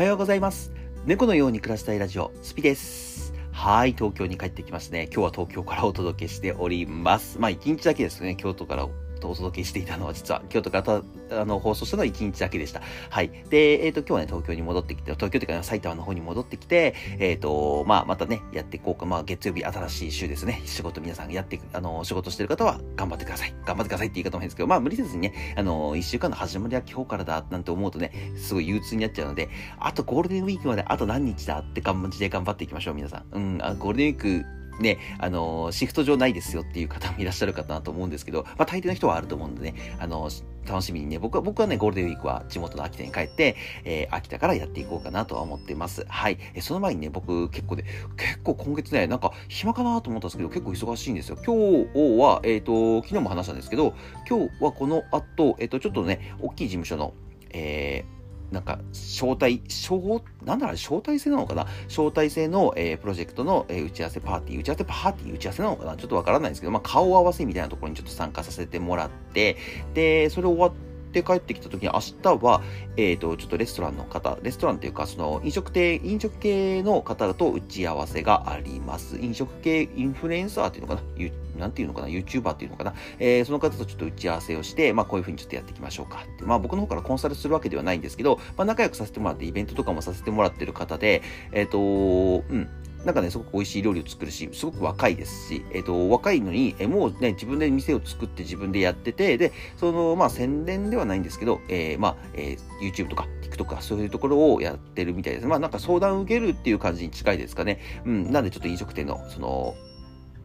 [0.00, 0.72] はようございます。
[1.04, 3.34] 猫のように暮らしたいラジオ、スピです。
[3.52, 5.10] はい、東京に帰ってきましたね。
[5.12, 7.38] 今日は東京からお届けしております。
[7.38, 8.88] まあ、一日だけですね、京都から
[9.28, 10.84] お届けしていたのは、実は、京都か
[11.30, 12.82] あの放送したのは一日だけでした。
[13.10, 13.30] はい。
[13.50, 19.06] で、えっ、と、今日はね、東京に戻ってきて、東京というか、埼玉の方に戻ってきて、えっ、と、まあ、またね、やっていこうか。
[19.06, 20.62] まあ、月曜日、新しい週ですね。
[20.64, 23.54] 仕事皆さんやって、あの、仕事してる方は、頑張ってください。
[23.64, 29.48] 頑張ってくださいって言い方も変ですけど、まあ、無理せずにね、あの、一週間の始まりは今日からだ、なんて思うとね、すごい憂鬱になっちゃうので、
[29.78, 33.24] あとゴールデンウィークまであと何日だって感じで頑張っていきましょう、皆さん。
[33.32, 40.30] うん、あゴールデンウィーク、ね、あのシフト上ないですよっていう方もいらっしゃるかなと思うんですけど、まあ、大抵の人はあると思うんでね、あの
[40.66, 46.04] 楽しみにね、僕は、僕はね、ゴールデンウィークは地元の秋田に帰って、えー秋田からやっていこうかなとは思ってます。
[46.08, 46.38] はい。
[46.54, 47.84] えその前にね、僕結構ね、
[48.16, 51.36] 結構今月ね、なんか暇かなと思ったんですけど、結構忙しいんですよ。
[51.44, 51.56] 今
[51.92, 53.94] 日は、えっ、と、昨日も話したんですけど、
[54.28, 57.14] 今日はこの後、えっ、と、ちょっとね、大きい事務所の、
[57.50, 58.19] えー
[58.50, 61.66] なんか、招待、招、なんだろう、招待制なのかな？
[61.88, 65.96] 招待制の、えープロジェクトの、えー打ち合わせパーティー、打ち合わせパーティー、打ち合わせなのかな？
[65.96, 69.56] ちょっとわからないんですけど、まあ、顔合わせみたいなところにちょっと参加させてもらって、
[69.94, 70.89] で、それ終わって
[71.22, 72.62] 帰ってきた時に明日は、
[72.96, 79.18] えっ、と、ちょっとレストランの方、レストランというか、その、飲食店、飲食系の方と打ち合わせがあります。
[79.18, 81.02] 飲食系インフルエンサーっていうのかな？
[81.16, 82.94] ゆなんていうのかな ?YouTuber っていうのかな？
[83.18, 86.44] えーその方とちょっと打ち合わせをして、まあこういうふうにちょっとやっていきましょうかって。
[86.44, 92.68] まあ僕の方からコンサルするわけではないんですけど、まあ仲良くさせてもらって、イベントとかもさせてもらってる方で、えっ、と、うん。
[93.04, 105.46] なんかね、すごく美味しい料理を作るし、すごく若いですし、えっ、と、若いのに、えもうね、自分で店を作って自分でやってて、で、その、まあ宣伝ではないんですけど、えーまあ、えー YouTube とか TikTok とかそういうところをやってるみたいです。
[105.46, 107.80] まあなんか相談を受けるっていう感じに近いですかね。
[108.04, 108.32] うん。
[108.32, 109.74] なんでちょっと飲食店の、その、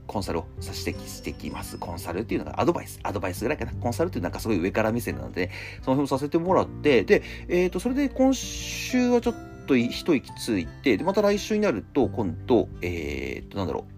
[0.08, 1.78] コンサルをさせてしてきます。
[1.78, 3.00] コンサルっていうのがアドバイス。
[3.04, 3.74] アドバイスぐらいかな。
[3.74, 13.96] コンサルっていうなんかすごい上から目線なので、ねその辺もさせてもらって、で、えっ、と、それで今週はちょっとと一息ついて、で、また来週になると、今度、えっ、と、なんだろう。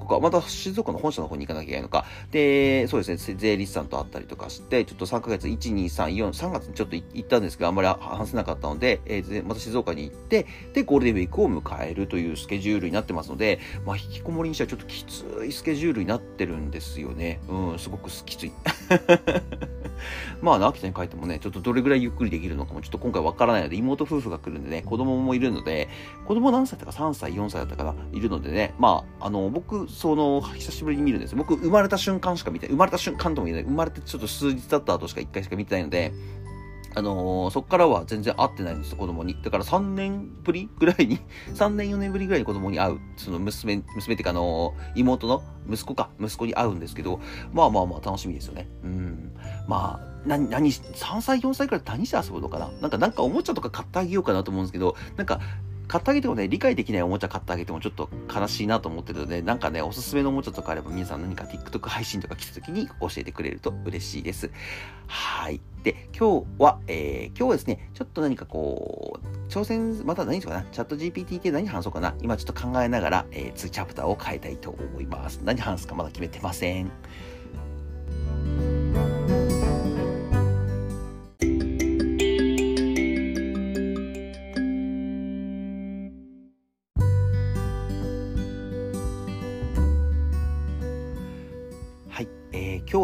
[0.00, 2.06] ここはまた静岡の本社の方に行かなきゃいけないのか。
[2.30, 17.40] で、そうですね、税理士さんと会ったりとかして、ちょっと3ヶ月、1、2、3、4、3月にちょっと行ったんですけど、あんまり話せなかったので、えーまた静岡に行って、で、ゴールデンウィークを迎えるというスケジュールになってますので、まあ、引きこもりにしてはちょっときついスケジュールになってるんですよね。
[17.48, 18.52] うん、すごくきつい。
[20.40, 25.88] まあね、秋田に帰ってもね、ちょっとどれぐらいゆっくりできるのかもちょっと今回わからないので、妹夫婦が来るんでね、子供もいるので、
[26.26, 31.36] 子供何歳だったか？3歳、4歳だったかな、いるのでね、まあ、あの、僕、その、久しぶりに見るんです。
[31.36, 36.12] 僕、生まれた瞬間しか見て、生まれた瞬間とも言えない、生まれてちょっと数日経った後しか1回しか見てないので、
[36.94, 39.36] あのーそっからは全然会ってないんですよ、子供に。
[39.42, 41.18] だから3年ぶりぐらいに、
[41.54, 47.20] 3年4年ぶりぐらいに子供に会う、その娘、娘っていうかあのー妹の息子か、息子に会うんですけど、
[47.52, 48.68] まあまあまあ楽しみですよね。
[48.82, 49.32] うん。
[49.68, 52.70] まあ、何、何、3歳4歳くらい何して遊ぶのかな？
[52.80, 55.40] なんか、なんかおもちゃとか買ってあげようかなと思うんですけど、なんか、
[55.90, 64.52] 買ってあげてもね、理解できないおもちゃ買ってあげてもちょっと悲しいなと思ってるので、なんかね、おすすめのおもちゃとかあれば皆さん何か TikTok 配信とか来た時に教えてくれると嬉しいです。
[65.08, 65.60] はい。
[65.82, 75.40] で、今日は、えー、今日はですね、ちょっと何かこう、挑戦、また何しようかな、チャット GPT 系何話そうかな、今ちょっと考えながら、えー、次チャプターを変えたいと思います。
[75.42, 76.92] 何話すかまだ決めてません。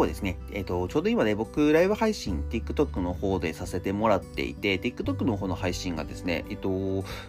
[0.07, 6.69] ですね、えっ、と、ちょうど今ね、僕、ライブ配信、TikTok の方でさせてもらっていて、TikTok の方の配信がですね、えっ、と、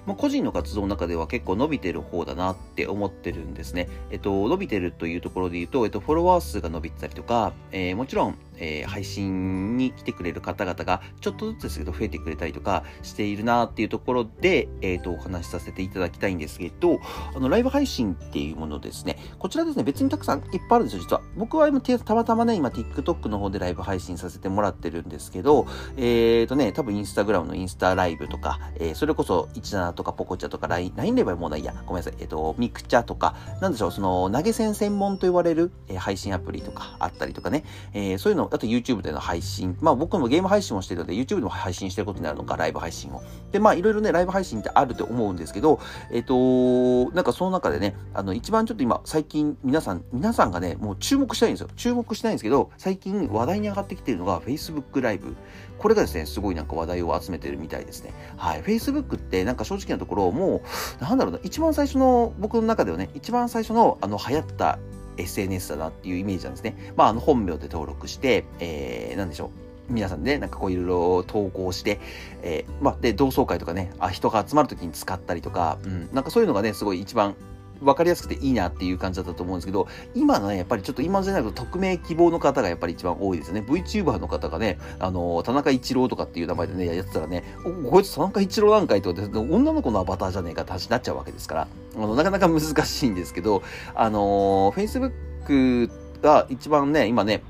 [0.07, 3.87] まあ、個人の活動の中では結構伸びてる方だなって思ってるんですね。
[4.11, 16.99] えっ、と、伸びてるというところで言うと、えっ、と、フォロワー数が伸びてたりとか、えーもちろん、えー配信に来てくれる方々が、ちょっとずつですけど、増えてくれたりとかしているなっていうところで、えっ、と、お話しさせていただきたいんですけど、
[17.35, 21.21] あの、ライブ配信っていうものですね、こちらですね、別にたくさんいっぱいあるんですよ、実は。
[21.37, 25.67] 僕は今、たまたまね、今、TikTok の方でライブ配信させてもらってるんですけど、
[25.97, 43.23] えーとね、多分インスタグラムのインスタライブとか、えーそれこそ17とかポコチャとか LINE、LINE レバーもうないや、ごめんなさい、えっ、と、ミクチャとか、なんでしょう、その、投げ銭専門と言われる、えー配信アプリとかあったりとかね、えーそういうの、あと YouTube での配信、まあ僕もゲーム配信もしてるので、YouTube でも配信してることになるのか、ライブ配信を。
[43.53, 51.69] で、まあいろいろね、ライブ配信ってあると思うんですけど、えっ、と、なんかその中でね、あの、一番ちょっと今、最近、皆さん、皆さんがね、もう注目したいんですよ。
[51.77, 55.37] 注目したいんですけど、最近話題に上がってきているのが Facebook ライブ。
[55.79, 58.13] これがですね、すごいなんか話題を集めてるみたいですね。
[58.37, 58.63] はい。
[58.63, 60.63] Facebook ってなんか正直なところ、も
[61.01, 64.79] う、なんだろうな、一番最初の、僕の中ではね、一番最初の、あの、流行った
[65.17, 66.93] SNS だなっていうイメージなんですね。
[66.97, 69.69] まあ、あの、本名で登録して、えー、なんでしょう。
[69.91, 71.99] 皆さんね、なんかこういろいろ投稿して、
[72.43, 77.37] えー、まあ、で、同窓会とかね、あ、人が集まるときに使ったりとか、うん、なんかそういうのがね、すごい一番
[77.81, 83.61] 分かりやすくていいなっていう感じだったと思うんですけど、今のね、やっぱりちょっと今じゃないと匿名希望の方がやっぱり一番多いですね。
[83.61, 87.45] VTuber の方がね、あの、田中一郎とかっていう名前でね、やってたらね、
[87.91, 93.63] こいつ田中一郎なんかいと女の子のアバターじゃねえかって話になっちゃうわけですから、あの、なかなか難しいんですけど、
[93.95, 95.91] あの、Facebook
[96.23, 97.43] が一番ね、今ね、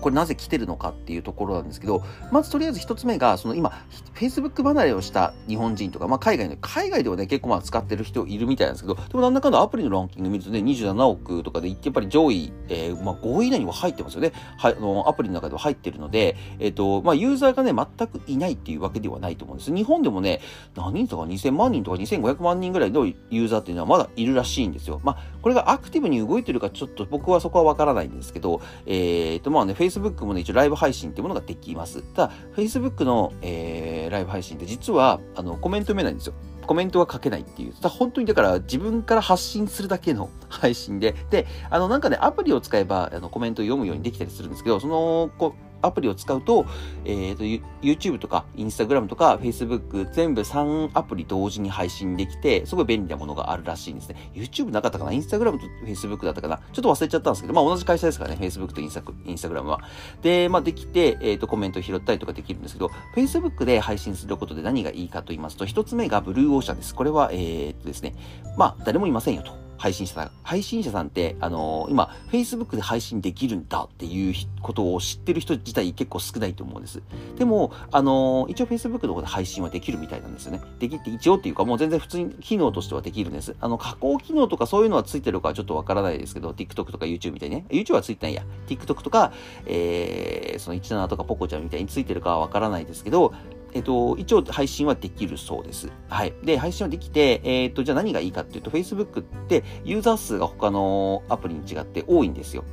[0.00, 2.02] これなぜ来てるのかっていうところなんですけど、
[2.32, 3.72] まずとりあえず一つ目が、その今、
[4.14, 14.32] Facebook 離れをした日本人とか、まあ海外の、海外ではね、結構まあ使ってる人いるみたいなんですけど、でもなんだかんだアプリのランキング見るとね、27億とかで、やっぱり上位、えー、まあ5位以内には入ってますよね。
[14.56, 19.74] はい、あの、アプリの中では入ってるので、えっ、ー、と、まあユーザーがね、全くいないっていうわけではないと思うんです。
[19.74, 20.40] 日本でもね、
[20.74, 25.00] 何人とか2000万人とか2500万人ぐらいのユーザーっていうのはまだいるらしいんですよ。
[25.02, 32.02] まあ、これがアクティブに動いてるかちょっと僕はそこはわからないんですけど、えっ、ー、と、まあね、Facebook もね、一応ライブ配信っていうものができます。
[32.02, 36.34] ただ、Facebook の、えー、ライブ配信って実は、あの、コメント読めないんですよ。
[36.68, 37.74] コメントは書けないっていう。
[37.74, 46.66] ただ本当にだから自分から発信するだけの 配信で、で、あのなんかね、アプリを使えばあのコメントを読むようにできたりするんですけど、そのこアプリを使うと、
[47.04, 47.44] えっ、ー、と、
[47.82, 54.30] YouTube とか Instagram とか Facebook 全部3アプリ同時に配信できて、すごい便利なものがあるらしいんですね。
[54.34, 56.60] YouTube なかったかな ?Instagram と Facebook だったかな？
[56.72, 59.80] ちょっと忘れちゃったんですけど、まあ同じ会社ですからね、Facebook と Instagram は。
[60.22, 66.94] で、まあできて、えっ、ー、と、コメント拾ったりとかできるんですけど、Facebook で配信することで何がいいかと言いますと、一つ目がブルーオーシャンです。
[66.94, 68.14] これは、えっ、ー、とですね、
[68.56, 69.67] まあ誰もいませんよと。
[69.78, 77.00] 配信者さん、配信者さんって、あのー、今、Facebook で配信できるんだっていうことを知ってる人自体結構少ないと思うんです。
[77.36, 80.60] でも、あのー、一応 Facebook の方で配信はできるみたいなんですよね。
[80.78, 83.54] できって、一応っていうか、もう全然普通に機能としてはできるんです。
[83.60, 87.66] あの、加工機能とかそういうのはついてるかはちょっとわからないですけど、TikTok とか YouTube みたいにね。
[87.70, 88.42] YouTube はついてないや。
[88.66, 89.32] TikTok とか、
[89.66, 93.32] えー、その17とかポコちゃんみたいについてるかはわからないですけど、
[93.78, 95.88] えっと、一応配信はできるそうです。
[96.08, 96.34] はい。
[96.42, 102.64] で、配信はできて、えっと、じゃあ何がいいかっていうと、Facebook ってユーザー数が他のアプリに違って多いんですよ。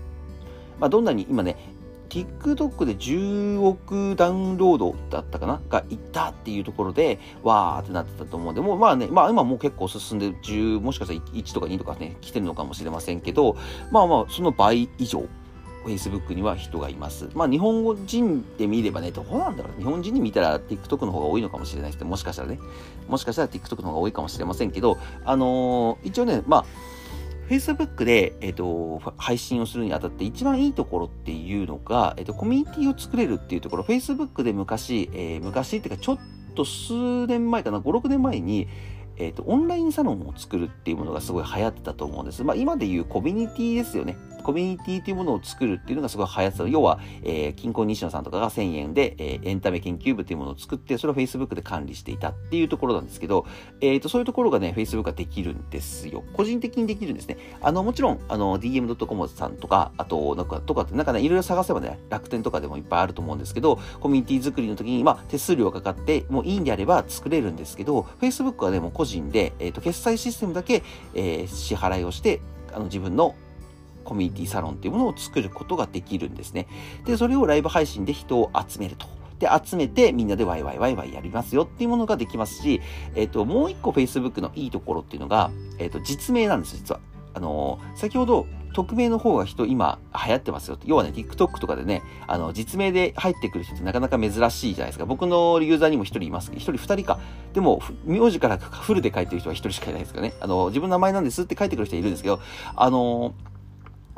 [0.79, 1.57] まあ、どんなに今ね、
[2.09, 5.61] TikTok で10億ダウンロードだったかな？
[5.69, 13.57] がいったっていうところで、わーってなってたと思うんで、もうまあね、まあ今もう結構進んで10、もしかしたら1とか2とかね、来てるのかもしれませんけど、
[13.91, 15.23] まあまあその倍以上
[15.85, 17.29] Facebook には人がいます。
[17.33, 19.79] まあ日本語人で見ればね、どうなんだろう。
[19.79, 22.59] 日本人に見たら TikTok の方が多いのかもしれないですもしかしたらね。
[23.07, 26.65] もしかしたら TikTok の方が多いかもしれませんけど、あのー、一応ね、まあ、
[27.49, 36.19] Facebook で、えっ、ー、と、配信をするにあたって一番いいところっていうのが、えっ、ー、と、コミュニティを作れるっていうところ、Facebook で昔、えー、昔っていうかちょっ
[36.55, 38.67] と数年前かな、5、6年前に、
[39.17, 42.43] えっ、ー、と、オンラインサロンを作るっていうものがすごい流行ってたと思うんです。
[42.43, 44.17] まあ、今でいうコミュニティですよね。
[44.45, 46.67] コミュニティというものを作るっていうのがすごい流行ってた。
[46.67, 53.47] 要は、えー、金婚西野さんとかが1000円で、えー、エンタメ研究部というものを作って、それを Facebook で管理していたっていうところなんですけど、
[53.81, 56.23] えっ、ー、と、そういうところがね、Facebook ができるんですよ。
[56.33, 57.37] 個人的にできるんですね。
[57.59, 72.41] あの、もちろん、あの、DM.com さんとか、あと、なんか、とかって、なんかね、いろいろ探せばね、楽天とかでもいっぱいあると思うんですけど、コミュニティ作りの時に、まあ、手数料がかかって、もういいんであれば作れるんですけど、Facebook はね、もう個人で、えっ、と、決済システムだけ、え支払いをして、
[72.73, 73.35] あの、自分の
[74.03, 76.67] コミュニティサロンっていうものを作ることができるんですね。
[77.05, 79.07] で、それをライブ配信で人を集めると。
[79.39, 82.81] で、集めてみんなでワイワイワイワイやりますよっていうものができますし、
[83.15, 87.01] えっ、ー、と、もう一個 Facebook のいいところっていうのが、えっ、ー、と、実名なんです、実は。
[87.33, 90.77] あのー、先ほど、匿名の方が人今流行ってますよ。
[90.83, 95.05] 要はね、TikTok とかでね、あの、実名で入ってくる人ってなかなか珍しいじゃないですか。
[95.05, 97.19] 僕のユーザーにも一人いますけど、一人二人か。
[97.53, 100.33] でも、名字からフルで書いてる人は一人しかいないですかね。
[100.41, 102.41] あの、自分の名前なんですって書いてくる人いるんですけど、
[102.75, 103.33] あの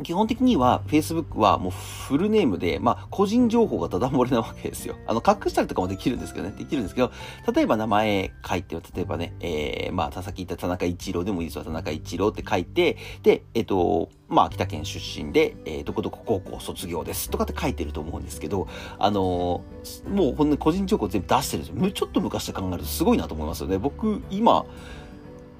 [0.04, 4.96] 基本的には Facebook はもうフルネームで、まあ個人情報がただ漏れなわけですよ。
[5.08, 6.54] あの隠したりとかもできるんですけどね。
[6.56, 7.12] できるんですけど、
[7.51, 11.63] 例えば名前書いて、例えばね、えー、まあさっき言った田中一郎でもいいですよ。
[11.63, 18.68] 田中一郎って書いて、で、えっ、と、まあ秋田県出身で、えー、どこどこ高校卒業ですとかって書いてると思うんですけど、
[19.00, 21.92] あのー、もうほんの個人情報全部出してるんですよ。
[21.92, 23.80] ちょっと昔で考えるとすごいなと思いますよね。
[23.80, 24.66] 僕、今、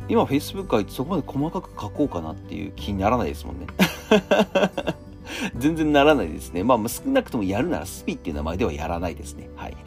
[0.10, 3.67] 今 Facebook はそこまで細かく書こうかなっていう気にならないですもんね。
[5.58, 6.64] 全然ならないですね。
[6.64, 9.50] まあ、少なくともやるならスピっていう名前ではやらないですね。
[9.56, 9.78] はい。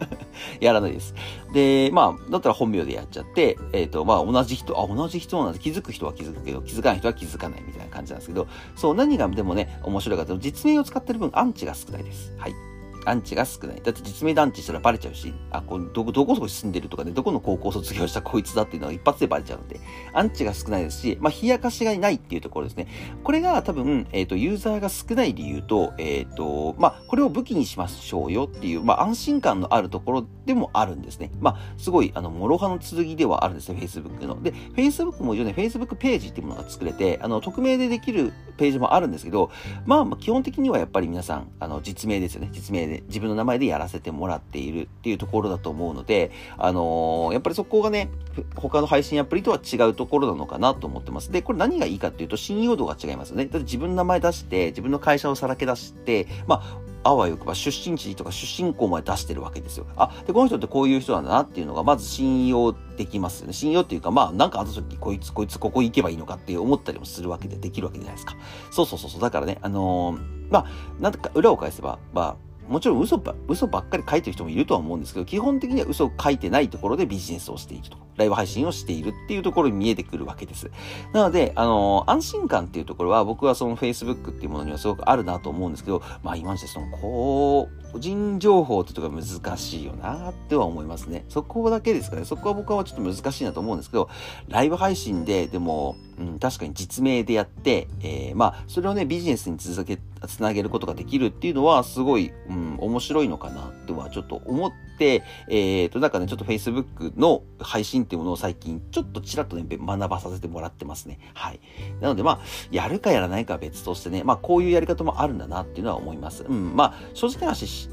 [0.60, 1.14] やらないです。
[1.52, 12.32] で、まあ、だったら本名でやっちゃって、えっ、ー、と、まあ、同じ人、あ、同じ人なんで気づく人は気づくけど、気づかない人は気づかないみたいな感じなんですけど、そう、何がでもね、面白いかというと、実名を使ってる分、アンチが少ないです。
[12.38, 12.67] はい。
[13.08, 13.80] アンチが少ない。
[13.82, 19.80] だって実名でアンチしたらバレちゃうし、あ、こどこ、どこそこ住んでるとかね、どこの高校卒業したこいつだっていうのは一発でバレちゃうので、
[20.12, 22.86] アンチが少ないですし、まあ、冷やかしがいないっていうところですね。
[23.24, 31.30] これが多分、えっ、ー、と、ユーザーが少ない理由と、えっ、ー、と、まあ、これを武器にしましょうよっていう、まあ、安心感のあるところでもあるんですね。
[31.40, 34.42] まあ、すごい、あの、諸刃の剣ではあるんですね、Facebook の。
[34.42, 39.50] で、Facebook も一応ね、Facebook ページっていうものが作れて、あの、匿名でできるページもあるんですけど、
[39.86, 42.50] まあ、基本的にはやっぱり皆さん、あの、実名ですよね。
[42.52, 48.10] 実名で、自分の名前でやらせてもらっているっていうところだと思うので、あのー、やっぱりそこがね、
[48.56, 51.30] 他の配信アプリとは違うところなのかなと思ってます。
[51.32, 53.46] で、これ何がいいかっていうと、信用度が違いますよね。
[53.46, 59.86] だって自分の名前出して、自分の会社をさらけ出して、まあ、あわよくば出身地とか出身校まで出してるわけですよ。
[59.96, 63.52] あ、で、この人ってこういう人なんだなっていうのが、まず信用できますよね。
[63.52, 68.36] 信用っていうか、まあ、なんかあった時、こいつ、こいつ、ここ行けばいいのかって思ったりもするわけで、できるわけじゃないですか。
[68.70, 69.20] そうそうそうそう。
[69.20, 70.66] だからね、あのー、まあ、
[71.00, 77.96] なんとか裏を返せば、まあ、もちろん嘘ば嘘ばっかり書いてる人もいるとは思うんですけど、基本的には嘘を書いてないところでビジネスをしていると。
[78.18, 80.70] ライブ配信をしているっていうところに見えてくるわけです。
[81.12, 91.24] なので、あのー、安心感っていうところは僕はその Facebook っていうものにはすごくあるなと思うんですけど、まあ今までそのこう個人情報ってとこが難しいよなっては思いますね。
[91.28, 92.24] そこだけですかね。
[92.24, 94.08] そこは僕はちょっと難しいなと思うんですけど、
[94.48, 111.20] ライブ配信で、でも、うん、確かに実名でやって、えー、まあ、それをね、ビジネスに続け、つなげることができるっていうのは、すごい、うん、面白いのかなってはちょっと思って、えっ、ー、と、なんかね、ちょっと Facebook の配信っていうものを最近、ちょっとちらっとね、学ばさせてもらってますね。
[111.34, 111.60] はい。
[112.00, 112.38] なので、まあ、
[112.72, 116.42] やるかやらないかは別としてね、まあ、こういうやり方もあるんだなっていうのは思います。
[116.42, 117.87] うん、まあ、正直な話、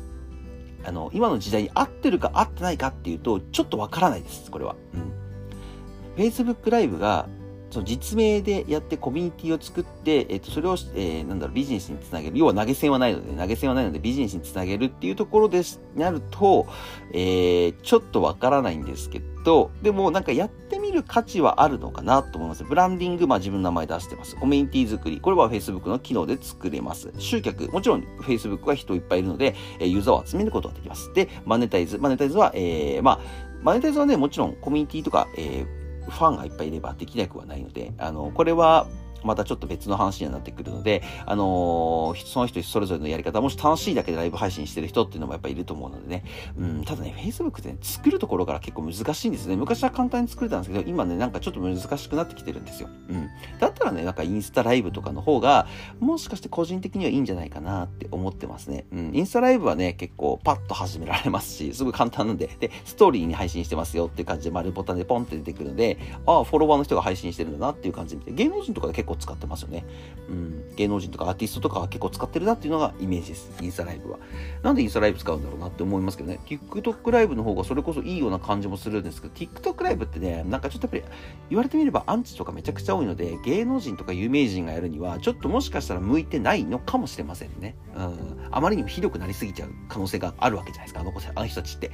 [0.86, 4.76] あの、今の時代に合ってるか合ってないかっていうと、ちょっとわからないです、これは。
[4.94, 6.24] うん。
[6.24, 7.28] Facebook ライブが
[7.76, 12.38] その実名でやってコミュニティを作って、えっと、それを、えー、なんだろう、ビジネスにつなげる。
[12.38, 16.68] 要は投げ銭はないので、投げ銭はないのでビジネスにつなげるっていうところです、なると、
[17.12, 22.64] えー、ちょっとわからないんですけど、でもなんかやってみる価値はあるのかなと思います。
[22.64, 24.36] ブランディング、まあ自分の名前出してます。
[24.36, 25.20] コミュニティ作り。
[25.20, 27.12] これは Facebook の機能で作れます。
[27.20, 27.72] 集客。
[27.72, 31.14] もちろん Facebook は人いっぱいいるので、えユーザーを集めることができます。
[31.14, 31.98] で、マネタイズ。
[31.98, 33.20] マネタイズは、えー、まあ、
[33.62, 38.88] マネタイズはね、もちろんコミュニティとか、えーファンがいっぱいいればできなくはないので、あの、これは
[39.26, 46.24] またちょっと別の話になってくるので、あのー、その人それぞれのやり方、もし楽しいだけでライブ配信してる人っていうのもやっぱいると思うのでね。
[46.58, 49.56] うん、ただね、Facebook ってね、作るところから結構難しいんですね。
[49.56, 52.90] 昔は簡単に作れたんですけど、今ね、なんかちょっと難しくなってきてるんですよ。
[53.10, 53.30] うん。
[53.60, 55.68] だったらね、なんかインスタライブとかの方が、
[56.00, 58.86] もしかして個人的にはいいんじゃないかなって思ってますね。
[58.92, 59.12] うん。
[59.14, 69.86] インスタライブはね、結構パッと始められますし、すごい簡単なんで、で、ストーリーに配信してますよっていう感じで丸ボタンでポンって出てくるので、ああ、フォロワーの人が配信してるんだなっていう感じで、芸能人とかで結構使ってますよね。
[70.30, 73.52] うん、芸能人とかアーティストとかは結構使ってるなっていうのがイメージです。
[73.62, 74.20] インスタライブは。
[74.64, 76.40] なんでインスタライブ使うんだろうなって思いますけどね。
[76.46, 81.16] TikTok ライブの方がそれこそいいような感じもするんですけど、TikTok ライブってね、なんかちょっとやっぱり
[81.50, 87.76] 言われてみればアンチとかめちゃくちゃ多いので、芸能人とか有名人がやるには、ちょっともしかしたら向いてないのかもしれませんね。
[87.96, 88.48] うん。
[88.52, 91.92] あまりにもひどくなりすぎちゃう可能性があるわけじゃないですか、あの子あの人たちって。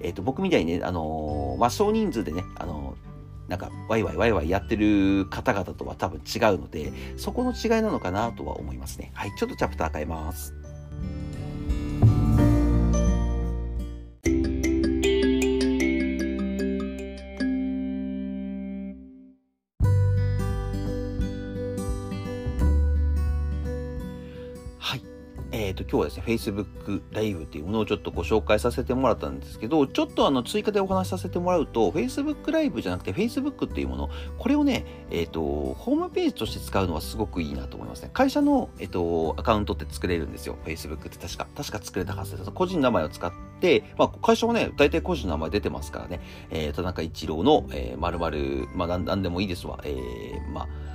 [0.00, 3.09] えっ、ー、と、僕みたいにね、あのー、まあ、少人数でね、あのー
[3.50, 9.10] なんか、ワイワイワイワイやってる方々とは多分違うので、そこの違いなのかなとは思いますね。
[9.12, 10.54] はい、ちょっとチャプター変えます。
[25.52, 38.10] えっ、ー、と、今日はですね、Facebook ライブっていうものをちょっとご紹介させてもらったんですけど、ちょっとあの、追加でお話しさせてもらうと、Facebook ライブじゃなくて Facebook っていうもの、これをね、えっ、ー、と、ホームページとして使うのはすごくいいなと思いますね。
[38.12, 40.56] 会社の、えっ、ー、と、アカウントって作れるんですよ。
[40.64, 41.48] Facebook って確か。
[41.56, 42.50] 確か作れたはずです。
[42.52, 46.20] 個人の名前を使って、まあ、会社もね、大体個人の名前出てますからね、
[46.50, 49.80] えー、田中一郎の、えー、〇〇、まあ、なん、なんでもいいですわ。
[49.84, 50.89] えー、まあ、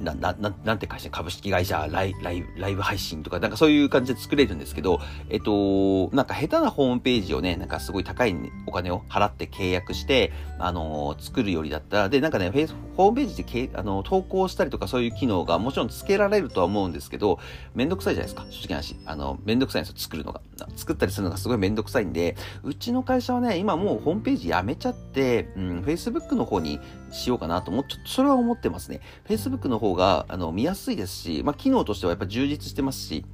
[0.00, 8.34] な、な、ななんて会社、株式会社ライ、ライブ、ライブ配信とか、なんかそういう感じで作れるんですけど、えっと、なんか下手なホームページをね、なんかすごい高い
[8.66, 17.38] お金を払って契約して、あのー、作るよりだったら、で、なんかね、フェイス、ホームページでけあの投稿したりとかそういう機能がもちろんつけられるとは思うんですけど、
[17.74, 18.96] めんどくさいじゃないですか、正直な話。
[19.06, 20.40] あの、めんどくさいんですよ、作るのが。
[20.76, 29.00] 作ったりするのがすごいめんどくさいんで、うちの会社はね、今もうホームページやめちゃって、うん、Facebook の方にしようかなと思っちょっとそれは思ってますね。
[29.28, 33.24] Facebook の方が、あの、見やすいですし、まあ、機能としてはやっぱ充実してますし、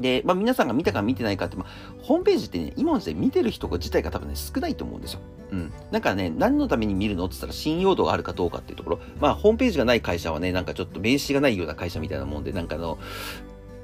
[0.00, 5.20] で、まあ、皆さんが見たか見てないかって、まあ、ホームページってね、今の時代見てる人自体が多分ね、少ないと思うんですよ。
[5.52, 5.72] うん。
[5.92, 9.00] なんかね、何のために見るのって言ったら信用度があるかどうかっていうところ。
[9.20, 12.98] まあ、ホームページがない会社はね、なんかちょっと名刺がないような会社みたいなもんで、なんかあの、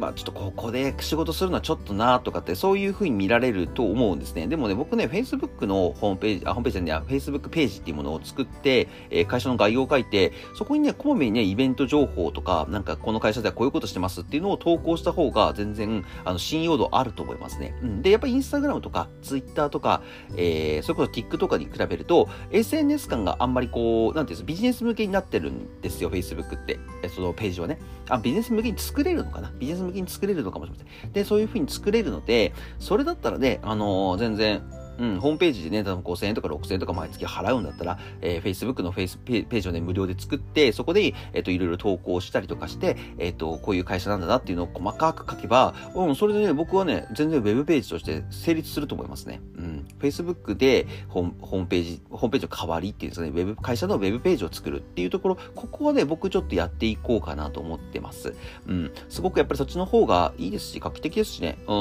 [0.01, 4.47] まあちょっとここで仕事するのはちょっとなとかってそういう風に見られると思うんですね。
[4.47, 17.77] でもね、僕ね、Facebook のホームページ、あ、ホームページじゃない、Facebook ページっていうものを作って、えー、会社の概要を書いて、そこにね、こまめにね、イベント情報とか、なんかこの会社ではこういうことしてますっていうのを投稿した方が全然、あの、信用度あると思いますね。
[17.83, 18.03] うん。
[18.03, 20.03] で、やっぱり Instagram とか Twitter とか、
[20.37, 26.79] えー、それこそ TikTok に比べると、SNS 感があんまりこう、なんていうんですビジネス向けになってるんですよ、Facebook って。
[27.15, 27.79] そのページはね。
[28.09, 31.13] あ、ビジネス向けに作れるのかなビジネス向きに作れるのかもしれません。
[31.13, 34.63] で、そういう風に作れるので、それだったらね、あのー、全然、
[35.01, 49.41] うん、ホームページでね、多分5000円とか6000円とか毎月払うんだったら、えー、Facebook のフェイスページをね、無料で作って、そこで、えっ、ー、と、いろいろ投稿したりとかして、えっ、ー、と、こういう会社なんだなっていうのを細かく書けば、うん、それでね、僕はね、全然ウェブページとして成立すると思いますね。
[49.57, 49.87] うん。
[49.99, 58.35] Facebook でホームページ、ホームページの代わりっていうんですかね、ウェブ、会社のウェブページを作るっていうところ、ここはね、僕ちょっとやっていこうかなと思ってます。
[58.67, 58.93] うん。
[59.09, 61.59] すごくやっぱりそっちの方がいいですし、画期的ですしね。
[61.67, 61.75] う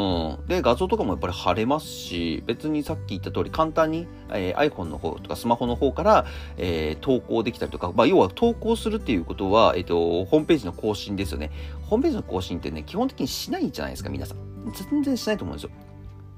[0.43, 0.47] ん。
[0.47, 6.25] で、画像とかもやっぱり貼れますし、別にさっき言った通り簡単に、えー、iPhone の方とかスマホの方から、
[6.57, 11.51] えー、投稿できたりとか、まあ、要は投稿するっていうことは、えっ、ー、と、ホームページの更新ですよね。
[11.87, 14.37] ホームページの更新ってね、基本的にしないじゃないですか、皆さん。
[14.89, 15.71] 全然しないと思うんですよ。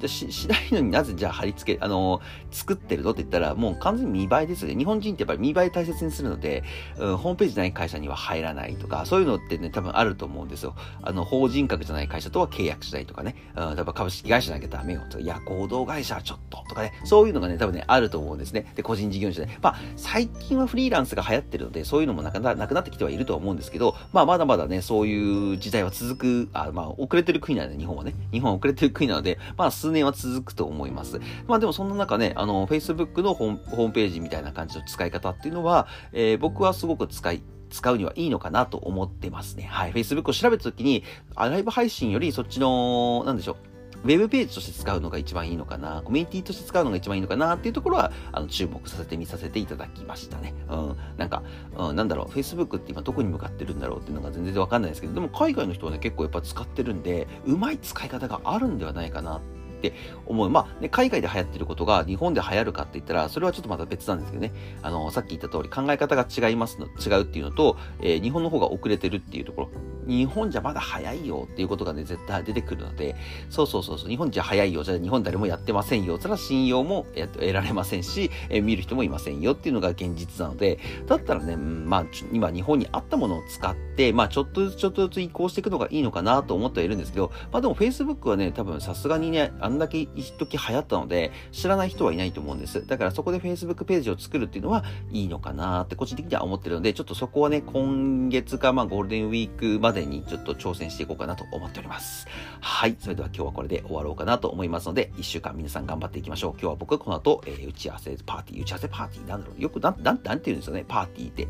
[0.02, 4.76] じゃし、 しないのになぜじゃあ貼り付け、あのー、作ってるのって言ったら、もう完全に見栄えですよね。
[4.76, 6.64] 日本人ってやっぱり見栄え大切にするので、
[6.98, 10.76] うん、ホームページない会社には入らないとか、そういうのってね、多分あると思うんですよ。
[11.02, 18.72] あの、法人格じゃない会社とは契約しないとかね、うん、例えば株式会社なきゃダメよとか、いや、合同会社はちょっととかね、そういうのがね、多分ね、あると思うんですね。
[18.76, 19.58] で、個人事業主で、ね。
[19.62, 31.20] まあ、最近はフリーランスが流行ってるので、そういうのもなくななくなってきてはいると思うんですけど、まあ、まだまだね、そういう時代は続く、あまあ、遅れてる国なので、日本はね、日本は遅れてる国なので、まあ、数年は続くと思います。
[31.48, 39.64] まあでもそんな中ね、あの、Facebook のホームページみたいな感じの使い方っていうのは、えー、僕はすごく使い、使うにはいいのかなと思ってますね。
[39.64, 39.94] はい。
[39.94, 41.04] Facebook を調べたときに、
[41.36, 43.72] ライブ配信よりそっちの、なんでしょう。
[44.04, 50.56] ウェブページとして使うのが一番いいのかな、コミュニティとして使うのが一番いいのかなっていうところは、あの、注目させてみさせていただきましたね。
[50.70, 50.98] うん。
[51.18, 51.44] なんか、
[51.78, 59.94] うん、なんだろう、Facebook って今どこに向かってるんだろうっていうのが全然わかんないですけど、でも海外の人はね、結構やっぱ使ってるんで、うまい使い方があるんではないかなってって
[60.28, 60.50] 思う。
[60.50, 64.54] まあ、ね、海外で流行ってることが日本で流行るかって言ったら、それはちょっとまた別なんですけどね。
[64.84, 69.70] あの、さっき言った通り考え方が違いますの、違うっていうのと、えー、日本の方が遅れてるっていうところ。
[70.08, 73.16] 日本じゃまだ早いよっていうことがね、絶対出てくるので、
[73.50, 74.84] そうそうそうそう、日本じゃ早いよ。
[74.84, 76.18] じゃあ日本誰もやってませんよ。
[76.18, 92.86] それは信用も得られませんし、えー、見る人もいませんよっていうのが現実なので、だったらね、まあ、今日本にあったものを使って、まあ、ちょっとずつちょっとずつ移行していくのがいいのかなと思ってはいるんですけど、まあでも Facebook はね、多分さすがにね、あんだけ一時流行ったので、知らない人はいないと思うんです。
[92.86, 102.28] だからそこで Facebook ページを作るっていうのはいいのかなって個人的には思ってるので、ちょっとそこはね、今月かまあゴールデンウィークまでにちょっと挑戦していこうかなと思っております。
[102.60, 102.96] はい。
[103.00, 106.52] それでは今日はこれで終わろうかなと思いますので、一週間皆さん頑張っていきましょう。
[106.52, 111.48] 今日は僕はこの後、えー、打ち合わせパーティー、打ち合わせパーティーなんだろうよくなん、なん、なんて言うんですよね、パーティーって。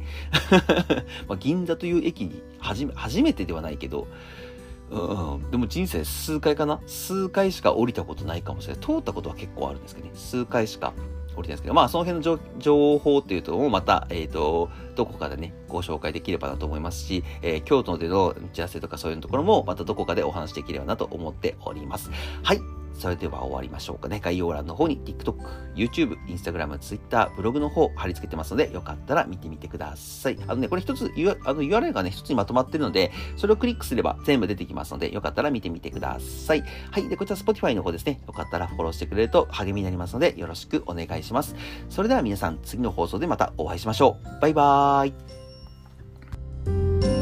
[1.28, 4.08] まあ、銀座という駅に初め、初めてではないけど、
[4.92, 6.82] うん、でも人生数回かな？
[6.86, 8.84] 数回しか降りたことないかもしれない。
[8.84, 10.14] 通ったことは結構あるんですけどね。
[10.16, 10.94] 数回しか
[11.36, 22.12] 降りてないですけど、まあその辺の情報っていうともまた、えっ、ー、と、どこかでね、ご紹介できればなと思いますし、えー、京都での打ち合わせとかそういうところもまたどこかでお話できればなと思っております。
[22.44, 22.81] はい。
[22.94, 24.20] それでは終わりましょうかね。
[24.20, 25.36] 概要欄の方に TikTok、
[25.76, 30.38] YouTube、Instagram、Twitter、ブログの方貼り付けてますので、よかったら見てみてください。
[30.48, 31.12] あのね、これ一つ、
[31.46, 36.64] あの URL がね、一つにまとまってるので、それをクリックすれば全部出てきますので、よかったら見てみてください。
[36.92, 37.10] はい。
[37.10, 38.22] で、こちら Spotify の方ですね。
[38.28, 41.56] よかったらフォローしてくれると励みになりますので、よろしくお願いします。
[41.90, 44.42] それでは皆さん、次の放送でまたお会いしましょう。
[44.42, 47.21] バイバーイ。